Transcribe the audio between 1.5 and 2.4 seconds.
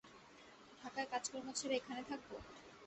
ছেড়ে এখানে থাকব?